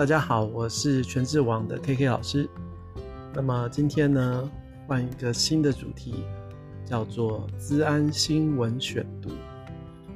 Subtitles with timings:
[0.00, 2.48] 大家好，我是全智网的 KK 老师。
[3.34, 4.50] 那么今天呢，
[4.86, 6.24] 换一个新的主题，
[6.86, 9.28] 叫做资安新闻选读。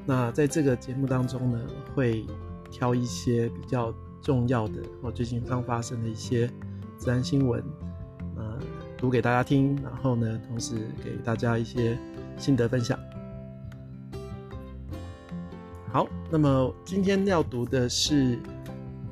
[0.07, 1.61] 那在这个节目当中呢，
[1.95, 2.25] 会
[2.70, 3.93] 挑一些比较
[4.23, 6.51] 重要的或最近刚发生的一些
[6.96, 7.62] 资安新闻，
[8.37, 8.59] 呃，
[8.96, 11.98] 读给大家听，然后呢，同时给大家一些
[12.39, 12.98] 心得分享。
[15.93, 18.38] 好，那么今天要读的是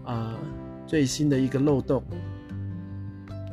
[0.06, 0.38] 啊、呃、
[0.92, 2.04] 最新的一个漏洞，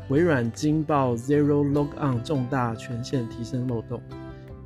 [0.10, 4.02] 微软惊爆 Zero Logon 重大权限提升漏洞。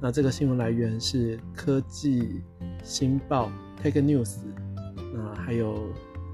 [0.02, 2.42] 那这个新闻来源是科技
[2.84, 4.38] 新报 Tech News，
[5.14, 5.88] 那还有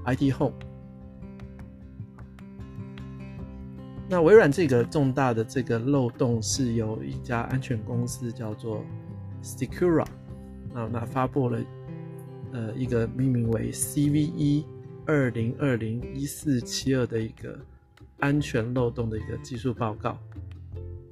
[0.06, 0.54] IT Home。
[4.08, 8.82] 那微软这个重大的这个漏洞是由一家安全公司叫做
[9.42, 10.06] Secura，
[10.72, 11.60] 那那发布了。
[12.52, 14.64] 呃，一个命名为 CVE
[15.06, 17.58] 二零二零一四七二的一个
[18.18, 20.18] 安全漏洞的一个技术报告。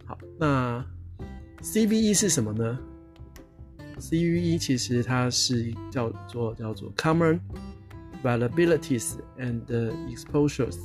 [0.05, 0.84] 好，那
[1.62, 2.78] CVE 是什么呢
[3.98, 7.41] ？CVE 其实它是叫做叫做 Common
[8.22, 9.64] Vulnerabilities and
[10.08, 10.78] Exposures，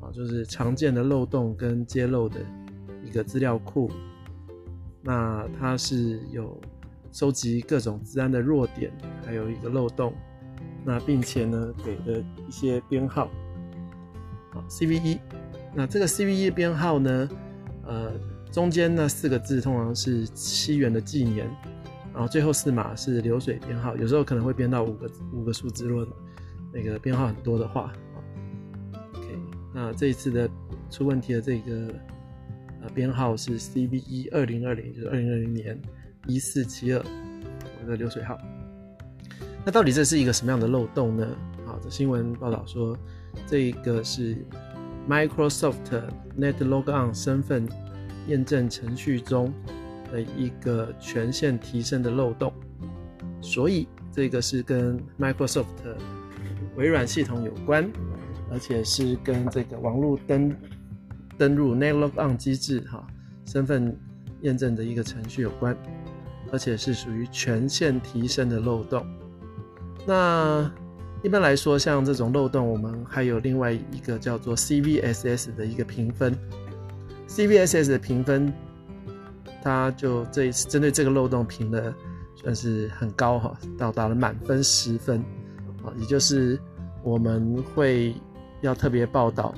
[0.00, 2.40] 啊，就是常见的漏洞跟揭露的
[3.04, 3.90] 一个资料库。
[5.02, 6.60] 那它是有。
[7.12, 8.90] 收集各种治安的弱点，
[9.24, 10.12] 还有一个漏洞，
[10.84, 13.30] 那并且呢给了一些编号，
[14.52, 15.18] 好，CVE，
[15.74, 17.28] 那这个 CVE 编号呢，
[17.86, 18.12] 呃，
[18.52, 21.48] 中间那四个字通常是七元的纪年，
[22.12, 26.06] 然后最后四码是流水编号，有时候可能会编到五个五个数字，如果
[26.72, 27.92] 那个编号很多的话
[29.14, 29.38] ，OK，
[29.72, 30.48] 那这一次的
[30.90, 31.94] 出问题的这个
[32.82, 35.80] 呃编号是 CVE 二零二零，就是二零二零年。
[36.26, 37.04] 一四七二，
[37.82, 38.38] 我的流水号。
[39.64, 41.26] 那到底这是一个什么样的漏洞呢？
[41.64, 42.96] 好，这新闻报道说，
[43.46, 44.36] 这个是
[45.08, 46.02] Microsoft
[46.38, 47.66] NetLogon 身份
[48.28, 49.52] 验证程序中
[50.12, 52.52] 的一个权限提升的漏洞，
[53.40, 55.64] 所以这个是跟 Microsoft
[56.76, 57.90] 微软系统有关，
[58.50, 60.54] 而且是跟这个网络登
[61.38, 63.06] 登入 NetLogon 机制哈
[63.46, 63.98] 身份
[64.42, 65.74] 验证的一个程序有关。
[66.52, 69.04] 而且是属于权限提升的漏洞。
[70.06, 70.70] 那
[71.22, 76.36] 一般来说，像这种漏洞，我们还有另外一个叫做 CVSS 的一个评分。
[77.28, 78.52] CVSS 的评分，
[79.62, 81.92] 它就这一次针对这个漏洞评的
[82.34, 85.20] 算是很高哈，到达了满分十分
[85.82, 86.58] 啊，也就是
[87.02, 88.14] 我们会
[88.60, 89.54] 要特别报道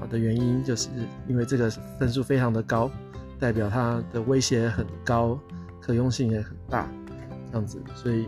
[0.00, 0.88] 啊的原因，就是
[1.28, 2.90] 因为这个分数非常的高，
[3.38, 5.38] 代表它的威胁很高。
[5.82, 6.86] 可用性也很大，
[7.50, 8.26] 这样子，所以，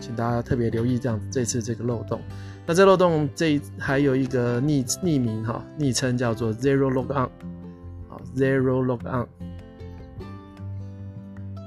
[0.00, 2.20] 请大家特别留意这样这次这个漏洞。
[2.66, 7.28] 那这漏洞这还有一个昵匿名哈，昵称叫做 Zero Logon，
[8.08, 9.26] 好，Zero Logon。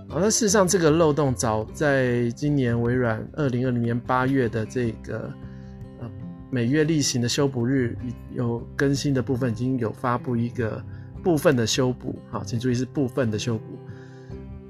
[0.09, 5.31] 好，那事实上这个漏洞早在今年微软二零二零年八月的这个
[6.01, 6.09] 呃
[6.49, 7.95] 每月例行的修补日
[8.33, 10.83] 有更新的部分已经有发布一个
[11.23, 13.63] 部分的修补，好，请注意是部分的修补。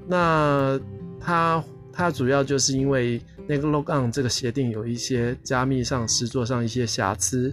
[0.06, 0.78] 那
[1.18, 3.20] 它它主要就是因为
[3.50, 7.52] 那个 logon 这个协定有一些加密上实作上一些瑕疵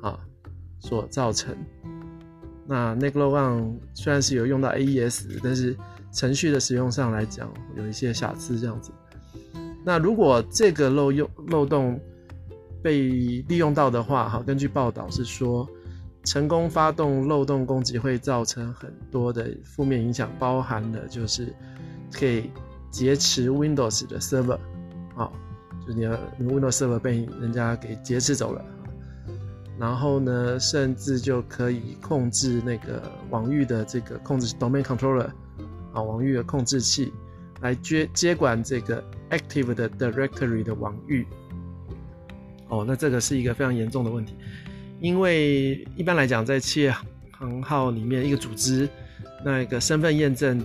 [0.00, 0.16] 啊
[0.78, 1.52] 所造成。
[2.64, 5.76] 那那个 logon 虽然是有用到 AES，但是
[6.12, 8.92] 程序的使用上来讲有一些瑕疵这样子。
[9.84, 12.00] 那如果这个漏用漏洞
[12.80, 13.08] 被
[13.48, 15.68] 利用到的话，哈，根据报道是说，
[16.22, 21.52] 成功发动漏洞攻击会造成很多的负面影响，包含了就是。
[22.12, 22.48] 可以
[22.88, 24.58] 劫持 Windows 的 server，
[25.16, 25.30] 啊，
[25.80, 28.64] 就是你的 Windows server 被人家给劫持走了，
[29.78, 35.28] 然后呢，甚至就可以控制那个网域的这个控制 domain controller，
[35.92, 37.12] 啊，网域的控制器
[37.60, 41.26] 来接接管这个 Active 的 Directory 的网域。
[42.68, 44.34] 哦，那这个是一个非常严重的问题，
[45.00, 46.94] 因为一般来讲，在企业
[47.32, 48.88] 行号里面，一个组织
[49.44, 50.62] 那个身份验证。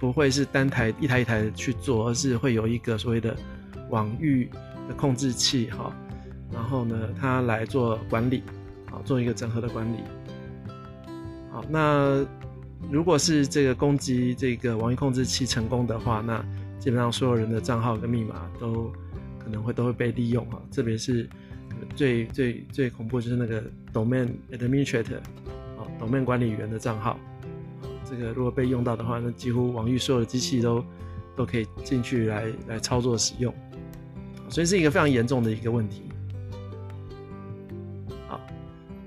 [0.00, 3.36] 不会是单台一台一台去做，而是会有一个所谓的
[3.90, 4.48] 网域
[4.88, 5.92] 的控制器哈，
[6.52, 8.42] 然后呢，它来做管理，
[8.90, 9.98] 好，做一个整合的管理。
[11.50, 12.24] 好，那
[12.90, 16.44] 如果是这个攻击这个网域控制器成功的话，那
[16.78, 18.92] 基本上所有人的账号跟密码都
[19.38, 21.28] 可能会都会被利用哈，特别是
[21.96, 23.62] 最最最恐怖就是那个
[23.92, 25.16] domain administrator，
[25.76, 27.18] 啊，domain 管理员的账号。
[28.08, 30.82] 这个如果被用到的话，那几乎网域所有的机器都
[31.36, 33.52] 都可以进去来来操作使用，
[34.48, 36.02] 所以是一个非常严重的一个问题。
[38.26, 38.40] 好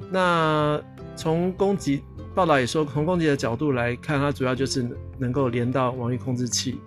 [0.09, 0.81] 那
[1.15, 2.01] 从攻击
[2.33, 6.77] 报道也说，从攻击的角度来看，它主要就是能够连到网域控制器，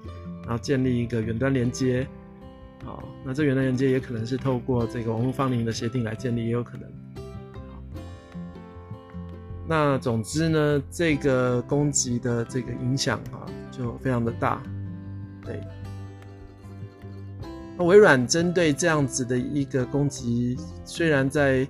[0.42, 2.06] 然后建立一个远端连接。
[2.84, 6.90] 好，那这远端连接也可能是透过这个网络芳邻的协定来建立，也有可能。
[9.66, 14.62] 那总之呢，这个攻击的这个影响啊，就非常的大。
[15.42, 15.60] 对，
[17.76, 21.66] 那微软针对这样子的一个攻击，虽然在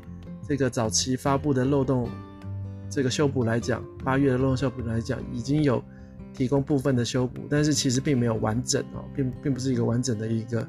[0.47, 2.09] 这个早期发布的漏洞
[2.91, 5.83] 这个修补来讲，八月的漏洞修补来讲，已经有
[6.33, 10.67] 提供部分的修补，但是其实并没有完整哦，并并不是一个完整的一个。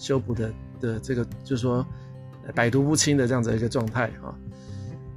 [0.00, 1.84] 修补的的这个就是说
[2.54, 4.32] 百毒不侵的这样子一个状态哈，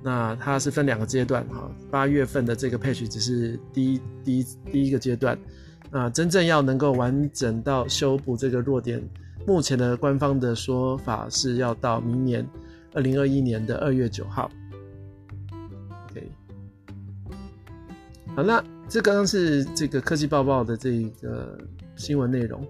[0.01, 5.37] 那它是分两个阶段哈，八月份的这个 patch 只是第一第一第一个阶段，
[5.91, 9.07] 那真正要能够完整到修补这个弱点，
[9.45, 12.47] 目前的官方的说法是要到明年
[12.93, 14.49] 二零二一年的二月九号。
[16.09, 16.31] OK，
[18.35, 21.57] 好，那这刚刚是这个科技报报的这个
[21.95, 22.65] 新闻内容。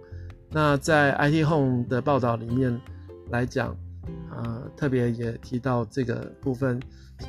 [0.50, 2.80] 那在 IT Home 的报道里面
[3.30, 3.76] 来讲，
[4.30, 6.80] 啊、特别也提到这个部分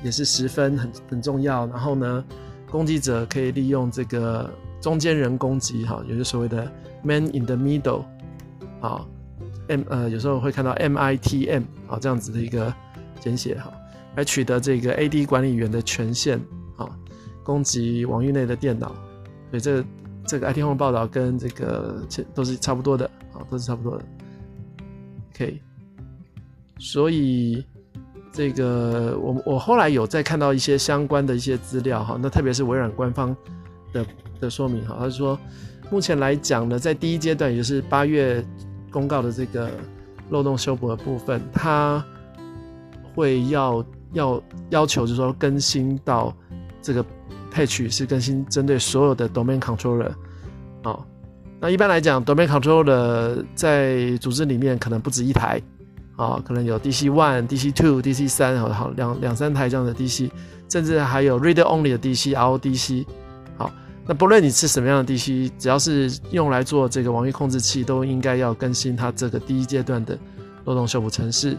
[0.02, 1.66] 也是十分很很重要。
[1.66, 2.24] 然后呢，
[2.70, 4.50] 攻击者可以利用这个
[4.80, 6.70] 中间人攻击，哈，也就是所谓的
[7.02, 8.04] Man in the Middle，
[8.80, 9.06] 啊
[9.68, 12.74] ，M 呃，有时候会看到 MITM 啊这样子的一个
[13.20, 13.72] 简写，哈，
[14.16, 16.38] 来取得这个 AD 管理员的权限，
[16.76, 16.88] 啊，
[17.42, 18.88] 攻击网域内的电脑，
[19.50, 19.84] 所以这。
[20.24, 22.00] 这个 IT Home 报道跟这个
[22.32, 24.04] 都是差不多的，啊，都是差不多的。
[25.34, 25.60] OK，
[26.78, 27.66] 所以
[28.32, 33.36] 这个我我后来有再看到一些相关的一些资料哈，那特别是微软官方
[33.92, 34.06] 的
[34.38, 35.36] 的说明哈，他说
[35.90, 38.44] 目前来讲呢，在第一阶段，也就是八月
[38.92, 39.68] 公告的这个
[40.30, 42.04] 漏洞修补的部分，它
[43.14, 46.32] 会要要要求就是说更新到
[46.80, 47.04] 这个。
[47.52, 50.10] patch 是更新针对所有的 domain controller，
[50.84, 51.04] 哦，
[51.60, 55.60] 那一般来讲，domain controller 在组织里面可能不止一台，
[56.16, 60.30] 啊、可能有 DC one、DC two、DC 三，好两两三台这样的 DC，
[60.68, 63.06] 甚至还有 Read Only 的 DC、RODC，
[64.06, 70.18] 那不论你是什么样的 DC，只要是用来做这个网域控制器，都应该要更新它这个第一阶段的
[70.64, 71.56] 漏洞修补程式。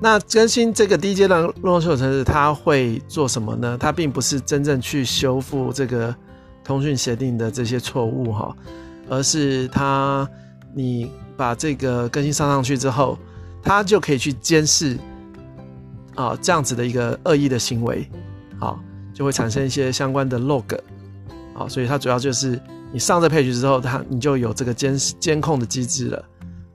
[0.00, 3.76] 那更新这个第一阶段漏洞修补程式，它会做什么呢？
[3.78, 6.14] 它并不是真正去修复这个
[6.64, 8.56] 通讯协定的这些错误哈，
[9.08, 10.28] 而是它
[10.74, 13.18] 你把这个更新上上去之后，
[13.62, 14.98] 它就可以去监视
[16.14, 18.08] 啊这样子的一个恶意的行为，
[18.58, 18.80] 好，
[19.14, 20.78] 就会产生一些相关的 log，
[21.54, 22.60] 好，所以它主要就是
[22.92, 26.24] 你上这 page 之后，它你就有这个监监控的机制了，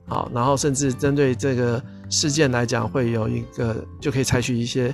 [0.08, 1.80] 好，然后甚至针对这个。
[2.12, 4.92] 事件来讲，会有一个就可以采取一些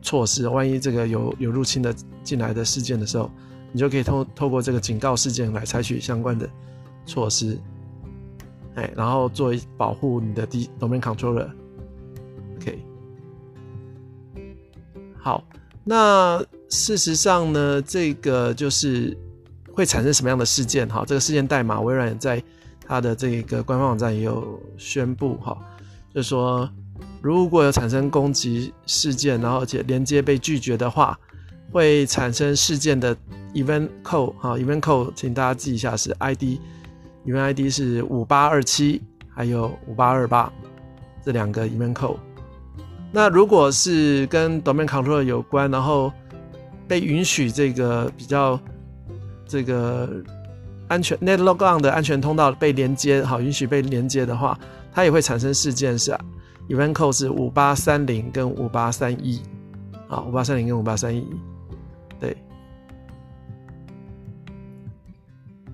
[0.00, 0.48] 措施。
[0.48, 3.30] 万一这个有有入侵的进来的事件的时候，
[3.70, 6.48] 你就可以透透过这个警告事件来采取相关的
[7.04, 7.58] 措施，
[8.76, 10.46] 哎，然后作为保护你的
[10.80, 11.50] domain controller。
[12.56, 12.82] OK，
[15.18, 15.44] 好，
[15.84, 19.16] 那事实上呢，这个就是
[19.72, 20.88] 会产生什么样的事件？
[20.88, 22.42] 哈，这个事件代码，微软在
[22.86, 25.56] 它的这个官方网站也有宣布，哈。
[26.14, 26.68] 就说，
[27.20, 31.18] 如果有产生攻击事件，然后且连接被拒绝的话，
[31.72, 33.16] 会产生事件的
[33.52, 40.52] event code 哈，event code，请大家记一下是 ID，event ID 是五八二七，还有五八二八
[41.24, 42.18] 这两个 event code。
[43.10, 46.12] 那如果是跟 domain control 有关，然后
[46.86, 48.58] 被允许这个比较
[49.46, 50.08] 这个
[50.88, 54.58] 安全 net logon 的安全通道被连接，好，允许被连接的话。
[54.96, 56.16] 它也会产生事件是
[56.68, 59.42] ，event code 是五八三零跟五八三一，
[60.08, 61.26] 啊，五八三零跟五八三一，
[62.20, 62.36] 对。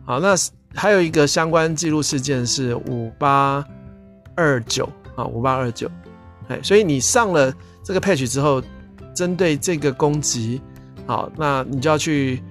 [0.07, 0.35] 好，那
[0.75, 3.62] 还有一个相关记录事件是五八
[4.35, 5.87] 二九，啊，五八二九，
[6.49, 7.52] 哎，所以你上了
[7.85, 8.62] 这个 patch 之后，
[9.14, 10.62] 针对这个攻击，
[11.07, 12.42] 好，那你就要去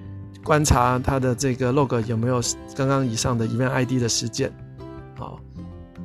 [0.44, 2.40] 观察它的这个 log 有没有
[2.76, 4.52] 刚刚以上的 event ID 的事件，
[5.18, 5.40] 好。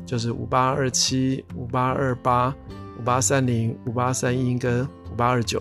[0.05, 2.55] 就是五八二七、五八二八、
[2.99, 5.59] 五八三零、五八三一跟五八二九，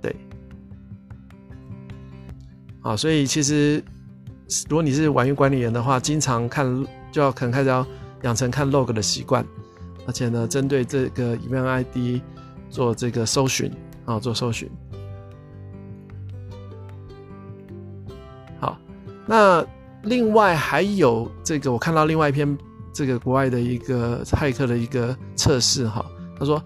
[0.00, 0.14] 对，
[2.80, 3.82] 好，所以其实
[4.68, 6.64] 如果你是网域管理员的话，经常看
[7.10, 7.84] 就要可能开始要
[8.22, 9.44] 养成看 log 的习惯，
[10.06, 12.22] 而且呢，针对这个 event ID
[12.70, 13.68] 做这个搜寻
[14.04, 14.70] 啊，做搜寻。
[19.26, 19.64] 那
[20.02, 22.56] 另外还有这个，我看到另外一篇。
[22.96, 26.06] 这个国外的一个骇客的一个测试哈，
[26.38, 26.62] 他说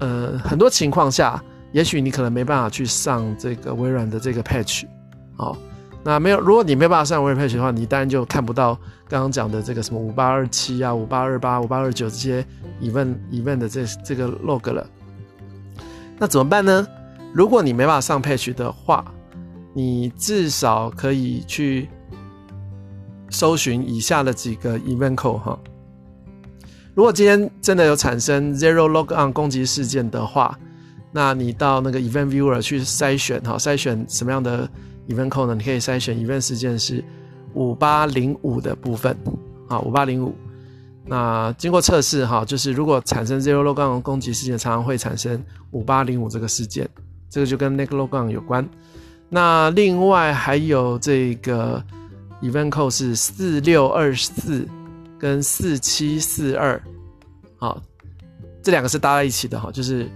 [0.00, 4.84] 呃，很多情况下，也许你可能没办法去上这个微软的这个 patch，
[5.36, 5.56] 好，
[6.02, 8.74] 那没有，如果你没办法上微软 patch 的话，你当然就看不到
[9.08, 12.44] 刚刚讲的这个什么五八二七啊、五八二八、五八二九这些
[12.80, 14.84] event event 的这这个 log 了。
[16.18, 16.84] 那怎么办呢？
[17.32, 19.04] 如果你没办法上 patch 的话，
[19.74, 21.88] 你至少可以去
[23.30, 25.58] 搜寻以下的几个 event code 哈。
[26.94, 30.58] 如果今天真的有产生 zero log on 攻击事件的话，
[31.12, 34.68] 那你到那个 event viewer 去筛选哈，筛选什么样的
[35.08, 35.54] event code 呢？
[35.54, 37.04] 你可以筛选 event 事件是
[37.54, 39.16] 五八零五的部分
[39.68, 40.34] 啊，五八零五。
[41.04, 46.88] 那经过测试哈，就是如果产生 zero log on 攻击事件，常常会产生五八零五这个事件，
[47.30, 48.68] 这个就跟 n e c k log on 有关。
[49.28, 51.82] 那另外还有这个
[52.42, 54.66] event code 是四六二四。
[55.20, 56.80] 跟四七四二，
[57.56, 57.82] 好，
[58.62, 60.08] 这两个是搭在一起的哈，就是，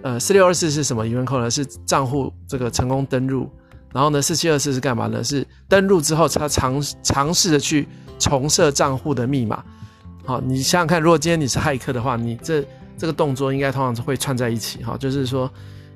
[0.00, 1.50] 呃，四六二四是什么 event code 呢？
[1.50, 3.50] 是账户这个成功登入，
[3.92, 5.22] 然后呢，四七二四是干嘛呢？
[5.22, 7.86] 是登录之后，他尝尝试着去
[8.18, 9.62] 重设账户的密码。
[10.24, 12.64] 好，你想想看，如果今天你是骇客的话，你这
[12.96, 15.50] 这个动作应该通常是会串在一起哈，就是说，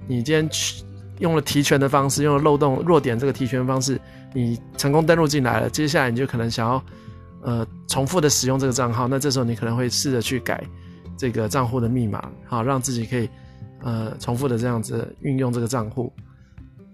[0.06, 0.84] 你今天去
[1.20, 4.00] 用了提权的方式，用了漏洞弱点这个提权方式，
[4.34, 6.82] 你成功登录进来了，接下来你就可能想要。
[7.42, 10.62] 呃，重复的使用这个账号，那这时候你可能会试着去改
[11.16, 13.26] 这个账户的密码，好，让自己可以
[13.82, 16.12] 呃重复的这样子运用这个账户。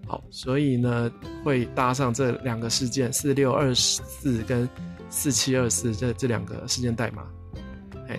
[0.05, 1.11] 好，所以呢
[1.43, 4.69] 会搭上这两个事件四六二四跟
[5.09, 7.23] 四七二四这这两个事件代码。
[8.07, 8.17] 哎，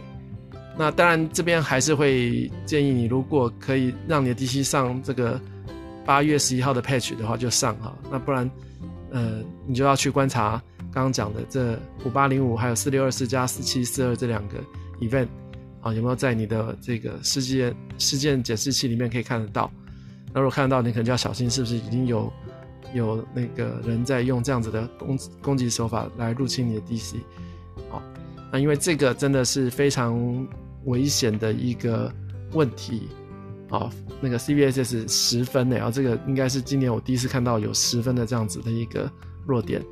[0.77, 5.41] 那当然这边还是会建议你，如果可以让你的 DC 上这个
[6.09, 8.50] 八月十一号的 patch 的话，就上哈，那不然
[9.11, 10.53] 呃你就要去观察。
[10.91, 14.57] 刚刚讲的这五八零五还有四六二四加四七四二这两个
[15.00, 15.29] event
[15.83, 19.71] 啊，有没有在你的这个事件事件解释器里面可以看得到？
[20.33, 22.33] 那如果看得到，你可能就要小心，是不是已经有
[22.95, 27.17] 有那个人在用这样子的攻攻击手法来入侵你的 DC？
[27.91, 28.03] 好，
[28.50, 30.49] 那因为这个真的是非常
[30.87, 32.11] 危险的一个
[32.55, 33.09] 问题
[33.71, 39.11] 啊，那个 CVSS 十分的，然后这个应该是今年我第一次看到有十分的这样子的一个
[39.47, 39.83] 弱点。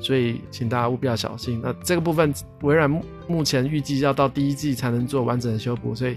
[0.00, 1.60] 所以，请大家务必要小心。
[1.62, 2.90] 那这个部分，微软
[3.28, 6.16] 目前预计要到第一季才能做完整的修补，所以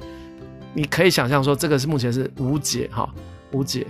[0.74, 3.08] 你可以想象说，这个是目前是无解哈，
[3.52, 3.86] 无解。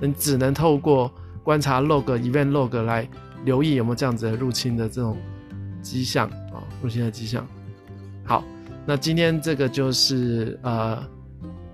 [0.00, 1.12] 你只能透过
[1.42, 3.08] 观察 log、event log 来
[3.44, 5.16] 留意有没有这样子的入侵的这种
[5.82, 7.46] 迹象啊，入侵的迹象。
[8.24, 8.44] 好，
[8.86, 11.02] 那今天这个就是呃，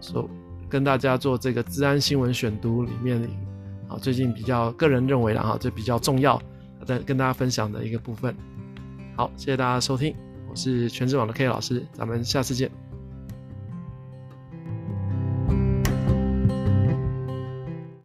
[0.00, 0.28] 说
[0.68, 3.20] 跟大家做这个治安新闻选读里面
[3.88, 6.40] 啊，最近比较个人认为的哈，这比较重要。
[6.86, 8.32] 在跟大家分享的一个部分。
[9.16, 10.14] 好，谢谢大家收听，
[10.48, 12.70] 我是全职网的 K 老师，咱们下次见。